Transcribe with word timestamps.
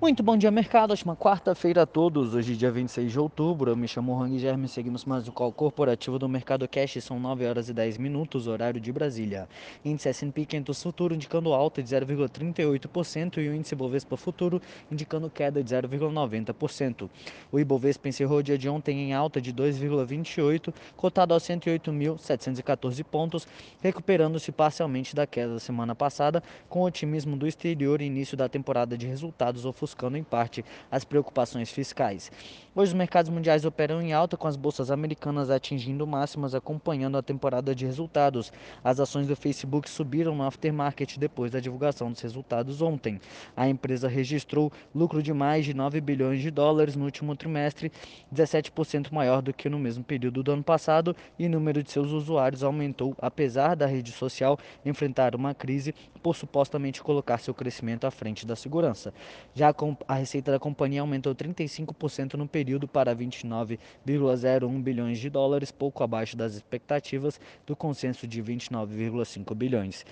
Muito 0.00 0.22
bom 0.22 0.34
dia, 0.34 0.50
mercado. 0.50 0.92
Ótima 0.92 1.14
quarta-feira 1.14 1.82
a 1.82 1.86
todos. 1.86 2.34
Hoje, 2.34 2.56
dia 2.56 2.70
26 2.70 3.12
de 3.12 3.20
outubro. 3.20 3.70
Eu 3.70 3.76
me 3.76 3.86
chamo 3.86 4.18
Rang 4.18 4.38
Germe. 4.38 4.66
Seguimos 4.66 5.04
mais 5.04 5.28
um 5.28 5.30
call 5.30 5.52
corporativo 5.52 6.18
do 6.18 6.26
Mercado 6.26 6.66
Cash. 6.66 7.04
São 7.04 7.20
9 7.20 7.46
horas 7.46 7.68
e 7.68 7.74
10 7.74 7.98
minutos, 7.98 8.46
horário 8.46 8.80
de 8.80 8.90
Brasília. 8.90 9.46
Índice 9.84 10.08
S&P 10.08 10.46
500 10.46 10.82
futuro 10.82 11.14
indicando 11.14 11.52
alta 11.52 11.82
de 11.82 11.94
0,38% 11.94 13.42
e 13.42 13.48
o 13.50 13.54
índice 13.54 13.74
Bovespa 13.74 14.16
futuro 14.16 14.62
indicando 14.90 15.28
queda 15.28 15.62
de 15.62 15.74
0,90%. 15.74 17.10
O 17.52 17.60
Ibovespa 17.60 18.08
encerrou 18.08 18.38
o 18.38 18.42
dia 18.42 18.56
de 18.56 18.70
ontem 18.70 19.02
em 19.02 19.12
alta 19.12 19.38
de 19.38 19.52
2,28, 19.52 20.72
cotado 20.96 21.34
aos 21.34 21.42
108.714 21.42 23.04
pontos, 23.04 23.46
recuperando-se 23.82 24.50
parcialmente 24.50 25.14
da 25.14 25.26
queda 25.26 25.52
da 25.52 25.60
semana 25.60 25.94
passada, 25.94 26.42
com 26.70 26.84
otimismo 26.84 27.36
do 27.36 27.46
exterior 27.46 28.00
e 28.00 28.06
início 28.06 28.34
da 28.34 28.48
temporada 28.48 28.96
de 28.96 29.06
resultados 29.06 29.66
ofuscados 29.66 29.89
ofuscando 29.90 30.16
em 30.16 30.22
parte 30.22 30.64
as 30.90 31.04
preocupações 31.04 31.70
fiscais. 31.70 32.30
Hoje 32.72 32.92
os 32.92 32.96
mercados 32.96 33.30
mundiais 33.30 33.64
operam 33.64 34.00
em 34.00 34.12
alta 34.12 34.36
com 34.36 34.46
as 34.46 34.54
bolsas 34.54 34.92
americanas 34.92 35.50
atingindo 35.50 36.06
máximas 36.06 36.54
acompanhando 36.54 37.18
a 37.18 37.22
temporada 37.22 37.74
de 37.74 37.84
resultados. 37.84 38.52
As 38.84 39.00
ações 39.00 39.26
do 39.26 39.34
Facebook 39.34 39.90
subiram 39.90 40.36
no 40.36 40.44
aftermarket 40.44 41.18
depois 41.18 41.50
da 41.50 41.58
divulgação 41.58 42.12
dos 42.12 42.20
resultados 42.20 42.80
ontem. 42.80 43.20
A 43.56 43.68
empresa 43.68 44.06
registrou 44.06 44.72
lucro 44.94 45.20
de 45.20 45.32
mais 45.32 45.64
de 45.64 45.74
9 45.74 46.00
bilhões 46.00 46.40
de 46.40 46.50
dólares 46.50 46.94
no 46.94 47.04
último 47.04 47.34
trimestre, 47.34 47.90
17% 48.32 49.10
maior 49.10 49.42
do 49.42 49.52
que 49.52 49.68
no 49.68 49.78
mesmo 49.78 50.04
período 50.04 50.40
do 50.40 50.52
ano 50.52 50.62
passado, 50.62 51.16
e 51.36 51.46
o 51.46 51.50
número 51.50 51.82
de 51.82 51.90
seus 51.90 52.12
usuários 52.12 52.62
aumentou 52.62 53.16
apesar 53.20 53.74
da 53.74 53.86
rede 53.86 54.12
social 54.12 54.56
enfrentar 54.86 55.34
uma 55.34 55.54
crise 55.54 55.92
por 56.22 56.36
supostamente 56.36 57.02
colocar 57.02 57.38
seu 57.38 57.52
crescimento 57.52 58.06
à 58.06 58.12
frente 58.12 58.46
da 58.46 58.54
segurança. 58.54 59.12
Já 59.54 59.72
a 60.06 60.14
receita 60.14 60.52
da 60.52 60.58
companhia 60.58 61.00
aumentou 61.00 61.34
35% 61.34 62.34
no 62.34 62.46
período 62.46 62.86
para 62.86 63.14
29,01 63.14 64.82
bilhões 64.82 65.18
de 65.18 65.30
dólares, 65.30 65.70
pouco 65.70 66.02
abaixo 66.02 66.36
das 66.36 66.54
expectativas 66.54 67.40
do 67.66 67.74
consenso 67.74 68.26
de 68.26 68.42
29,5 68.42 69.54
bilhões. 69.54 70.04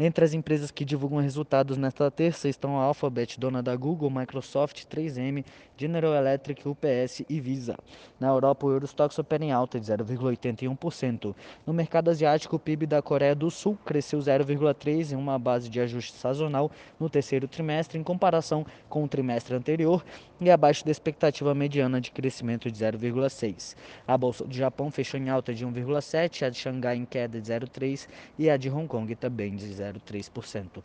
Entre 0.00 0.24
as 0.24 0.32
empresas 0.32 0.70
que 0.70 0.84
divulgam 0.84 1.18
resultados 1.18 1.76
nesta 1.76 2.08
terça 2.08 2.48
estão 2.48 2.78
a 2.78 2.84
Alphabet, 2.84 3.40
dona 3.40 3.60
da 3.60 3.74
Google, 3.74 4.08
Microsoft, 4.08 4.84
3M, 4.84 5.44
General 5.76 6.14
Electric, 6.14 6.68
UPS 6.68 7.24
e 7.28 7.40
Visa. 7.40 7.76
Na 8.20 8.28
Europa, 8.28 8.64
o 8.64 8.70
Eurostox 8.70 9.18
opera 9.18 9.44
em 9.44 9.50
alta 9.50 9.80
de 9.80 9.86
0,81%. 9.86 11.34
No 11.66 11.72
mercado 11.72 12.10
asiático, 12.10 12.54
o 12.54 12.58
PIB 12.60 12.86
da 12.86 13.02
Coreia 13.02 13.34
do 13.34 13.50
Sul 13.50 13.76
cresceu 13.84 14.20
0,3% 14.20 15.10
em 15.10 15.16
uma 15.16 15.36
base 15.36 15.68
de 15.68 15.80
ajuste 15.80 16.12
sazonal 16.12 16.70
no 17.00 17.10
terceiro 17.10 17.48
trimestre 17.48 17.98
em 17.98 18.02
comparação 18.04 18.64
com 18.88 19.02
o 19.02 19.08
trimestre 19.08 19.56
anterior 19.56 20.04
e 20.40 20.48
abaixo 20.48 20.84
da 20.84 20.92
expectativa 20.92 21.52
mediana 21.56 22.00
de 22.00 22.12
crescimento 22.12 22.70
de 22.70 22.78
0,6%. 22.78 23.74
A 24.06 24.16
Bolsa 24.16 24.44
do 24.44 24.54
Japão 24.54 24.92
fechou 24.92 25.18
em 25.18 25.28
alta 25.28 25.52
de 25.52 25.66
1,7%, 25.66 26.46
a 26.46 26.50
de 26.50 26.56
Xangai 26.56 26.96
em 26.96 27.04
queda 27.04 27.40
de 27.40 27.52
0,3% 27.52 28.06
e 28.38 28.48
a 28.48 28.56
de 28.56 28.70
Hong 28.70 28.86
Kong 28.86 29.12
também 29.16 29.56
de 29.56 29.66
0,5%. 29.66 29.87
0,3%. 29.92 30.82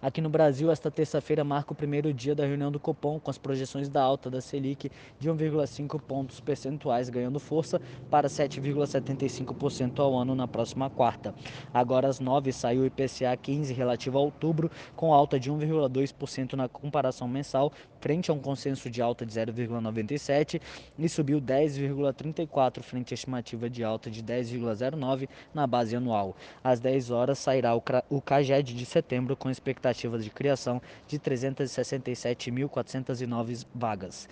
Aqui 0.00 0.20
no 0.20 0.28
Brasil, 0.28 0.70
esta 0.70 0.90
terça-feira 0.90 1.42
marca 1.42 1.72
o 1.72 1.74
primeiro 1.74 2.12
dia 2.12 2.34
da 2.34 2.44
reunião 2.44 2.70
do 2.70 2.78
Copom, 2.78 3.18
com 3.18 3.30
as 3.30 3.38
projeções 3.38 3.88
da 3.88 4.02
alta 4.02 4.28
da 4.30 4.42
Selic 4.42 4.90
de 5.18 5.30
1,5 5.30 5.98
pontos 6.00 6.38
percentuais, 6.38 7.08
ganhando 7.08 7.40
força 7.40 7.80
para 8.10 8.28
7,75% 8.28 9.98
ao 9.98 10.14
ano 10.14 10.34
na 10.34 10.46
próxima 10.46 10.90
quarta. 10.90 11.34
Agora 11.72 12.08
às 12.08 12.20
9 12.20 12.52
saiu 12.52 12.82
o 12.82 12.86
IPCA 12.86 13.34
15 13.40 13.72
relativo 13.72 14.18
a 14.18 14.20
outubro, 14.20 14.70
com 14.94 15.14
alta 15.14 15.40
de 15.40 15.50
1,2% 15.50 16.52
na 16.52 16.68
comparação 16.68 17.26
mensal, 17.26 17.72
frente 18.06 18.30
a 18.30 18.34
um 18.34 18.38
consenso 18.38 18.88
de 18.88 19.02
alta 19.02 19.26
de 19.26 19.32
0,97 19.32 20.60
e 20.96 21.08
subiu 21.08 21.40
10,34 21.40 22.80
frente 22.80 23.12
à 23.12 23.16
estimativa 23.16 23.68
de 23.68 23.82
alta 23.82 24.08
de 24.08 24.22
10,09 24.22 25.28
na 25.52 25.66
base 25.66 25.96
anual. 25.96 26.36
Às 26.62 26.78
10 26.78 27.10
horas 27.10 27.40
sairá 27.40 27.74
o 27.74 27.82
CAGED 28.20 28.76
de 28.76 28.86
setembro 28.86 29.34
com 29.34 29.50
expectativa 29.50 30.20
de 30.20 30.30
criação 30.30 30.80
de 31.08 31.18
367.409 31.18 33.66
vagas. 33.74 34.28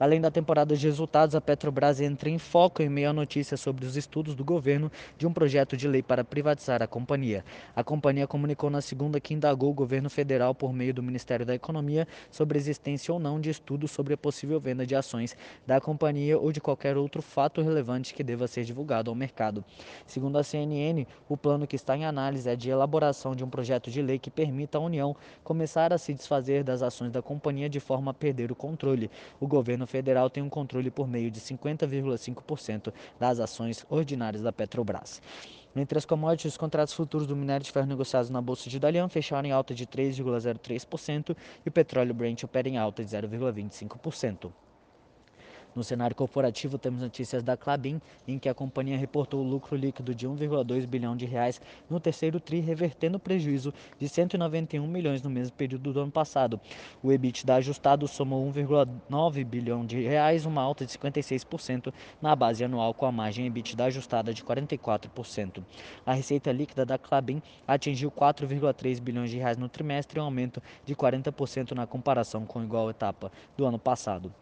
Além 0.00 0.20
da 0.20 0.30
temporada 0.30 0.76
de 0.76 0.86
resultados, 0.86 1.34
a 1.34 1.40
Petrobras 1.40 2.00
entra 2.00 2.30
em 2.30 2.38
foco 2.38 2.82
em 2.82 2.88
meio 2.88 3.10
a 3.10 3.12
notícias 3.12 3.60
sobre 3.60 3.84
os 3.84 3.96
estudos 3.96 4.36
do 4.36 4.44
governo 4.44 4.92
de 5.16 5.26
um 5.26 5.32
projeto 5.32 5.76
de 5.76 5.88
lei 5.88 6.02
para 6.02 6.22
privatizar 6.22 6.80
a 6.80 6.86
companhia. 6.86 7.44
A 7.74 7.82
companhia 7.82 8.26
comunicou 8.26 8.70
na 8.70 8.80
segunda 8.80 9.18
que 9.18 9.34
indagou 9.34 9.70
o 9.70 9.74
governo 9.74 10.08
federal 10.08 10.54
por 10.54 10.72
meio 10.72 10.94
do 10.94 11.02
Ministério 11.02 11.44
da 11.44 11.54
Economia 11.54 12.06
sobre 12.30 12.56
a 12.56 12.60
existência 12.60 13.12
ou 13.12 13.17
não 13.18 13.40
de 13.40 13.50
estudos 13.50 13.90
sobre 13.90 14.14
a 14.14 14.16
possível 14.16 14.60
venda 14.60 14.86
de 14.86 14.94
ações 14.94 15.36
da 15.66 15.80
companhia 15.80 16.38
ou 16.38 16.52
de 16.52 16.60
qualquer 16.60 16.96
outro 16.96 17.22
fato 17.22 17.62
relevante 17.62 18.14
que 18.14 18.22
deva 18.22 18.46
ser 18.46 18.64
divulgado 18.64 19.10
ao 19.10 19.14
mercado. 19.14 19.64
Segundo 20.06 20.38
a 20.38 20.42
CNN, 20.42 21.06
o 21.28 21.36
plano 21.36 21.66
que 21.66 21.76
está 21.76 21.96
em 21.96 22.04
análise 22.04 22.48
é 22.48 22.56
de 22.56 22.70
elaboração 22.70 23.34
de 23.34 23.44
um 23.44 23.50
projeto 23.50 23.90
de 23.90 24.02
lei 24.02 24.18
que 24.18 24.30
permita 24.30 24.78
à 24.78 24.80
União 24.80 25.16
começar 25.42 25.92
a 25.92 25.98
se 25.98 26.14
desfazer 26.14 26.62
das 26.62 26.82
ações 26.82 27.10
da 27.10 27.22
companhia 27.22 27.68
de 27.68 27.80
forma 27.80 28.10
a 28.10 28.14
perder 28.14 28.52
o 28.52 28.56
controle. 28.56 29.10
O 29.40 29.46
governo 29.46 29.86
federal 29.86 30.30
tem 30.30 30.42
um 30.42 30.48
controle 30.48 30.90
por 30.90 31.08
meio 31.08 31.30
de 31.30 31.40
50,5% 31.40 32.92
das 33.18 33.40
ações 33.40 33.84
ordinárias 33.88 34.42
da 34.42 34.52
Petrobras. 34.52 35.20
Entre 35.76 35.98
as 35.98 36.04
commodities, 36.04 36.52
os 36.52 36.58
contratos 36.58 36.94
futuros 36.94 37.26
do 37.26 37.36
minério 37.36 37.64
de 37.64 37.70
ferro 37.70 37.86
negociados 37.86 38.30
na 38.30 38.40
Bolsa 38.40 38.68
de 38.68 38.78
Dalian 38.78 39.08
fecharam 39.08 39.48
em 39.48 39.52
alta 39.52 39.74
de 39.74 39.86
3,03% 39.86 41.36
e 41.64 41.68
o 41.68 41.72
petróleo 41.72 42.14
Brent 42.14 42.42
opera 42.42 42.68
em 42.68 42.78
alta 42.78 43.04
de 43.04 43.10
0,25%. 43.10 44.50
No 45.78 45.84
cenário 45.84 46.16
corporativo, 46.16 46.76
temos 46.76 47.00
notícias 47.00 47.40
da 47.40 47.56
Clabin, 47.56 48.00
em 48.26 48.36
que 48.36 48.48
a 48.48 48.54
companhia 48.54 48.98
reportou 48.98 49.44
lucro 49.44 49.76
líquido 49.76 50.12
de 50.12 50.26
1,2 50.26 50.84
bilhão 50.88 51.16
de 51.16 51.24
reais 51.24 51.60
no 51.88 52.00
terceiro 52.00 52.40
tri, 52.40 52.58
revertendo 52.58 53.16
o 53.16 53.20
prejuízo 53.20 53.72
de 53.96 54.08
191 54.08 54.84
milhões 54.88 55.22
no 55.22 55.30
mesmo 55.30 55.54
período 55.54 55.92
do 55.92 56.00
ano 56.00 56.10
passado. 56.10 56.60
O 57.00 57.12
EBITDA 57.12 57.54
ajustado 57.54 58.08
somou 58.08 58.44
1,9 58.52 59.44
bilhão 59.44 59.86
de 59.86 60.00
reais, 60.00 60.44
uma 60.44 60.62
alta 60.62 60.84
de 60.84 60.90
56% 60.98 61.94
na 62.20 62.34
base 62.34 62.64
anual, 62.64 62.92
com 62.92 63.06
a 63.06 63.12
margem 63.12 63.46
EBITDA 63.46 63.84
ajustada 63.84 64.34
de 64.34 64.42
44%. 64.42 65.62
A 66.04 66.12
receita 66.12 66.50
líquida 66.50 66.84
da 66.84 66.98
Clabin 66.98 67.40
atingiu 67.68 68.10
4,3 68.10 69.00
bilhões 69.00 69.30
de 69.30 69.36
reais 69.36 69.56
no 69.56 69.68
trimestre, 69.68 70.18
um 70.18 70.24
aumento 70.24 70.60
de 70.84 70.96
40% 70.96 71.70
na 71.70 71.86
comparação 71.86 72.44
com 72.44 72.58
a 72.58 72.64
igual 72.64 72.90
etapa 72.90 73.30
do 73.56 73.64
ano 73.64 73.78
passado. 73.78 74.34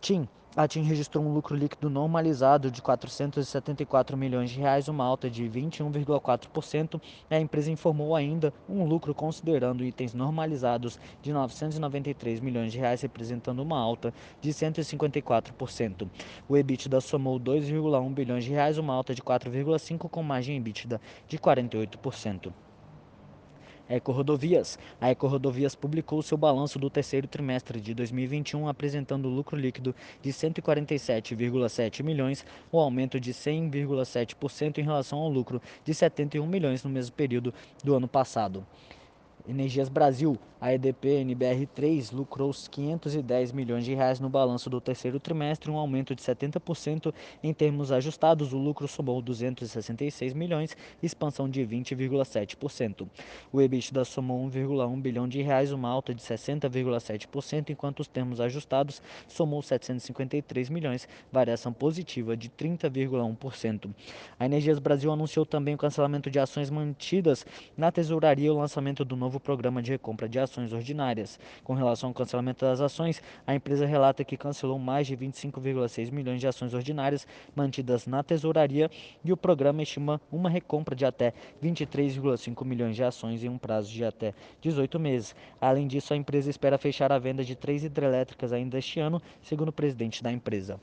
TIM 0.00 0.28
a 0.56 0.66
TIM 0.66 0.82
registrou 0.82 1.24
um 1.24 1.32
lucro 1.32 1.54
líquido 1.54 1.88
normalizado 1.88 2.68
de 2.68 2.82
474 2.82 4.16
milhões 4.16 4.50
de 4.50 4.58
reais, 4.58 4.88
uma 4.88 5.04
alta 5.04 5.30
de 5.30 5.44
21,4%. 5.44 7.00
A 7.30 7.38
empresa 7.38 7.70
informou 7.70 8.16
ainda 8.16 8.52
um 8.68 8.84
lucro 8.84 9.14
considerando 9.14 9.84
itens 9.84 10.14
normalizados 10.14 10.98
de 11.22 11.32
993 11.32 12.40
milhões 12.40 12.72
de 12.72 12.78
reais, 12.78 13.02
representando 13.02 13.60
uma 13.60 13.78
alta 13.78 14.12
de 14.40 14.50
154%. 14.50 16.08
O 16.48 16.56
EBITDA 16.56 17.00
somou 17.00 17.38
2,1 17.38 18.12
bilhões 18.12 18.42
de 18.42 18.50
reais, 18.50 18.78
uma 18.78 18.94
alta 18.94 19.14
de 19.14 19.22
4,5 19.22 20.08
com 20.08 20.24
margem 20.24 20.56
EBITDA 20.56 21.00
de 21.28 21.38
48%. 21.38 22.52
Ecorodovias. 23.88 24.78
A 25.00 25.10
Ecorodovias 25.10 25.74
publicou 25.74 26.22
seu 26.22 26.36
balanço 26.36 26.78
do 26.78 26.90
terceiro 26.90 27.26
trimestre 27.26 27.80
de 27.80 27.94
2021, 27.94 28.68
apresentando 28.68 29.28
lucro 29.28 29.56
líquido 29.56 29.94
de 30.22 30.30
147,7 30.30 32.02
milhões, 32.02 32.44
um 32.72 32.78
aumento 32.78 33.18
de 33.18 33.32
100,7% 33.32 34.78
em 34.78 34.82
relação 34.82 35.18
ao 35.18 35.28
lucro 35.28 35.60
de 35.84 35.94
71 35.94 36.46
milhões 36.46 36.84
no 36.84 36.90
mesmo 36.90 37.14
período 37.14 37.52
do 37.82 37.94
ano 37.94 38.08
passado. 38.08 38.66
Energias 39.48 39.88
Brasil, 39.88 40.38
a 40.60 40.74
EDP 40.74 41.24
NBR3 41.24 42.12
lucrou 42.12 42.52
510 42.52 43.52
milhões 43.52 43.82
de 43.82 43.94
reais 43.94 44.20
no 44.20 44.28
balanço 44.28 44.68
do 44.68 44.78
terceiro 44.78 45.18
trimestre, 45.18 45.70
um 45.70 45.78
aumento 45.78 46.14
de 46.14 46.20
70% 46.20 47.14
em 47.42 47.54
termos 47.54 47.90
ajustados. 47.90 48.52
O 48.52 48.58
lucro 48.58 48.86
somou 48.86 49.22
266 49.22 50.34
milhões, 50.34 50.76
expansão 51.02 51.48
de 51.48 51.62
20,7%. 51.62 53.08
O 53.50 53.62
EBITDA 53.62 54.04
somou 54.04 54.46
1,1 54.50 55.00
bilhão 55.00 55.26
de 55.26 55.40
reais, 55.40 55.72
uma 55.72 55.88
alta 55.88 56.12
de 56.12 56.20
60,7%, 56.20 57.70
enquanto 57.70 58.00
os 58.00 58.08
termos 58.08 58.38
ajustados 58.38 59.00
somou 59.26 59.62
753 59.62 60.68
milhões, 60.68 61.08
variação 61.32 61.72
positiva 61.72 62.36
de 62.36 62.50
30,1%. 62.50 63.94
A 64.38 64.44
Energias 64.44 64.78
Brasil 64.78 65.10
anunciou 65.10 65.46
também 65.46 65.74
o 65.74 65.78
cancelamento 65.78 66.30
de 66.30 66.38
ações 66.38 66.68
mantidas 66.68 67.46
na 67.74 67.90
tesouraria 67.90 68.48
e 68.48 68.50
o 68.50 68.58
lançamento 68.58 69.06
do 69.06 69.16
novo 69.16 69.37
novo 69.38 69.40
programa 69.40 69.80
de 69.80 69.92
recompra 69.92 70.28
de 70.28 70.38
ações 70.38 70.72
ordinárias. 70.72 71.38
Com 71.62 71.72
relação 71.74 72.10
ao 72.10 72.14
cancelamento 72.14 72.64
das 72.64 72.80
ações, 72.80 73.22
a 73.46 73.54
empresa 73.54 73.86
relata 73.86 74.24
que 74.24 74.36
cancelou 74.36 74.78
mais 74.78 75.06
de 75.06 75.16
25,6 75.16 76.10
milhões 76.10 76.40
de 76.40 76.46
ações 76.46 76.74
ordinárias 76.74 77.26
mantidas 77.54 78.06
na 78.06 78.22
tesouraria 78.22 78.90
e 79.24 79.32
o 79.32 79.36
programa 79.36 79.82
estima 79.82 80.20
uma 80.30 80.50
recompra 80.50 80.94
de 80.94 81.04
até 81.06 81.32
23,5 81.62 82.64
milhões 82.64 82.96
de 82.96 83.04
ações 83.04 83.42
em 83.44 83.48
um 83.48 83.58
prazo 83.58 83.90
de 83.90 84.04
até 84.04 84.34
18 84.60 84.98
meses. 84.98 85.34
Além 85.60 85.86
disso, 85.86 86.12
a 86.12 86.16
empresa 86.16 86.50
espera 86.50 86.76
fechar 86.76 87.12
a 87.12 87.18
venda 87.18 87.44
de 87.44 87.54
três 87.54 87.84
hidrelétricas 87.84 88.52
ainda 88.52 88.78
este 88.78 88.98
ano, 89.00 89.22
segundo 89.40 89.68
o 89.68 89.72
presidente 89.72 90.22
da 90.22 90.32
empresa. 90.32 90.80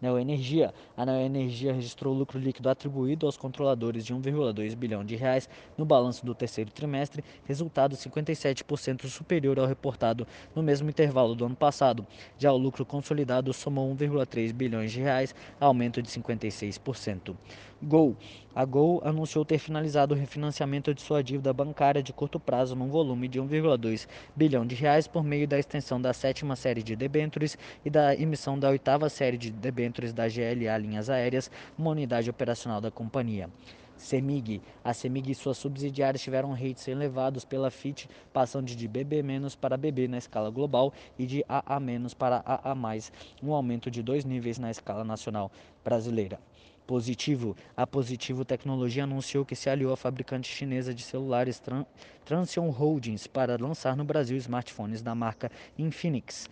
Neoenergia. 0.00 0.72
A 0.96 1.04
Neoenergia 1.04 1.72
registrou 1.72 2.14
lucro 2.14 2.38
líquido 2.38 2.68
atribuído 2.68 3.26
aos 3.26 3.36
controladores 3.36 4.04
de 4.04 4.14
1,2 4.14 4.74
bilhão 4.74 5.04
de 5.04 5.16
reais 5.16 5.48
no 5.76 5.84
balanço 5.84 6.24
do 6.24 6.34
terceiro 6.34 6.70
trimestre, 6.70 7.24
resultado 7.44 7.96
57% 7.96 9.06
superior 9.08 9.58
ao 9.58 9.66
reportado 9.66 10.26
no 10.54 10.62
mesmo 10.62 10.88
intervalo 10.88 11.34
do 11.34 11.44
ano 11.44 11.56
passado. 11.56 12.06
Já 12.38 12.52
o 12.52 12.56
lucro 12.56 12.84
consolidado 12.84 13.52
somou 13.52 13.92
1,3 13.94 14.52
bilhões 14.52 14.92
de 14.92 15.00
reais, 15.00 15.34
aumento 15.60 16.00
de 16.00 16.08
56%. 16.08 17.34
Gol. 17.80 18.16
A 18.52 18.64
Gol 18.64 19.00
anunciou 19.04 19.44
ter 19.44 19.58
finalizado 19.58 20.12
o 20.12 20.18
refinanciamento 20.18 20.92
de 20.92 21.00
sua 21.00 21.22
dívida 21.22 21.52
bancária 21.52 22.02
de 22.02 22.12
curto 22.12 22.40
prazo 22.40 22.74
num 22.74 22.88
volume 22.88 23.28
de 23.28 23.40
1,2 23.40 24.08
bilhão 24.34 24.66
de 24.66 24.74
reais 24.74 25.06
por 25.06 25.22
meio 25.22 25.46
da 25.46 25.60
extensão 25.60 26.00
da 26.00 26.12
sétima 26.12 26.56
série 26.56 26.82
de 26.82 26.96
debêntures 26.96 27.56
e 27.84 27.90
da 27.90 28.16
emissão 28.16 28.58
da 28.58 28.70
oitava 28.70 29.08
série 29.08 29.38
de 29.38 29.52
debêntures 29.52 30.12
da 30.12 30.26
GLA 30.26 30.76
Linhas 30.76 31.08
Aéreas, 31.08 31.48
uma 31.78 31.90
unidade 31.90 32.28
operacional 32.28 32.80
da 32.80 32.90
companhia. 32.90 33.48
CEMIG. 33.96 34.60
A 34.82 34.92
CEMIG 34.92 35.30
e 35.30 35.34
suas 35.34 35.56
subsidiárias 35.56 36.22
tiveram 36.22 36.52
rates 36.52 36.86
elevados 36.88 37.44
pela 37.44 37.70
FIT, 37.70 38.08
passando 38.32 38.66
de 38.66 38.88
BB- 38.88 39.22
para 39.60 39.76
BB 39.76 40.08
na 40.08 40.18
escala 40.18 40.50
global 40.50 40.92
e 41.16 41.26
de 41.26 41.44
AA- 41.48 41.80
para 42.16 42.42
AA+, 42.44 42.74
um 43.40 43.52
aumento 43.52 43.88
de 43.88 44.02
dois 44.02 44.24
níveis 44.24 44.58
na 44.58 44.70
escala 44.70 45.04
nacional 45.04 45.50
brasileira. 45.84 46.40
Positivo. 46.88 47.54
A 47.76 47.86
Positivo 47.86 48.46
Tecnologia 48.46 49.04
anunciou 49.04 49.44
que 49.44 49.54
se 49.54 49.68
aliou 49.68 49.92
à 49.92 49.96
fabricante 49.96 50.48
chinesa 50.48 50.94
de 50.94 51.02
celulares 51.02 51.60
Tran 51.60 51.84
Transion 52.24 52.70
Holdings 52.70 53.26
para 53.26 53.58
lançar 53.60 53.94
no 53.94 54.04
Brasil 54.04 54.38
smartphones 54.38 55.02
da 55.02 55.14
marca 55.14 55.52
Infinix. 55.78 56.48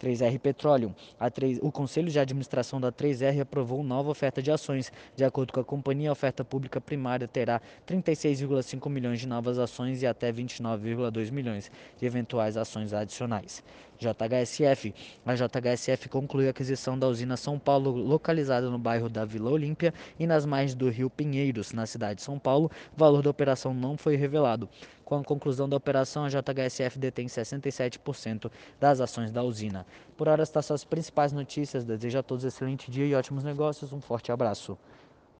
3R 0.00 0.38
Petroleum. 0.38 0.94
3, 1.32 1.58
o 1.62 1.70
Conselho 1.70 2.10
de 2.10 2.18
Administração 2.18 2.80
da 2.80 2.90
3R 2.90 3.42
aprovou 3.42 3.84
nova 3.84 4.10
oferta 4.10 4.42
de 4.42 4.50
ações. 4.50 4.90
De 5.14 5.24
acordo 5.24 5.52
com 5.52 5.60
a 5.60 5.64
companhia, 5.64 6.08
a 6.08 6.12
oferta 6.12 6.42
pública 6.44 6.80
primária 6.80 7.28
terá 7.28 7.60
36,5 7.86 8.88
milhões 8.88 9.20
de 9.20 9.28
novas 9.28 9.58
ações 9.58 10.02
e 10.02 10.06
até 10.06 10.32
29,2 10.32 11.30
milhões 11.30 11.70
de 11.98 12.06
eventuais 12.06 12.56
ações 12.56 12.92
adicionais. 12.92 13.62
JHSF. 14.00 14.94
A 15.26 15.34
JHSF 15.34 16.08
concluiu 16.08 16.48
a 16.48 16.50
aquisição 16.50 16.98
da 16.98 17.06
usina 17.06 17.36
São 17.36 17.58
Paulo, 17.58 17.90
localizada 17.90 18.70
no 18.70 18.78
bairro 18.78 19.10
da 19.10 19.26
Vila 19.26 19.50
Olímpia 19.50 19.92
e 20.18 20.26
nas 20.26 20.46
margens 20.46 20.74
do 20.74 20.88
Rio 20.88 21.10
Pinheiros, 21.10 21.72
na 21.72 21.84
cidade 21.84 22.16
de 22.16 22.22
São 22.22 22.38
Paulo. 22.38 22.70
O 22.94 22.98
valor 22.98 23.22
da 23.22 23.28
operação 23.28 23.74
não 23.74 23.98
foi 23.98 24.16
revelado. 24.16 24.68
Com 25.10 25.18
a 25.18 25.24
conclusão 25.24 25.68
da 25.68 25.76
operação, 25.76 26.24
a 26.24 26.28
JHSF 26.28 26.96
detém 26.96 27.26
67% 27.26 28.48
das 28.78 29.00
ações 29.00 29.32
da 29.32 29.42
usina. 29.42 29.84
Por 30.16 30.28
hora, 30.28 30.44
estas 30.44 30.66
são 30.66 30.72
as 30.76 30.84
principais 30.84 31.32
notícias. 31.32 31.84
Desejo 31.84 32.20
a 32.20 32.22
todos 32.22 32.44
um 32.44 32.46
excelente 32.46 32.88
dia 32.92 33.04
e 33.04 33.12
ótimos 33.12 33.42
negócios. 33.42 33.92
Um 33.92 34.00
forte 34.00 34.30
abraço. 34.30 34.78